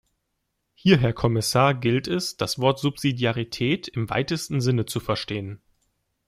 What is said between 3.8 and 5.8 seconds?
im weitesten Sinne zu verstehen.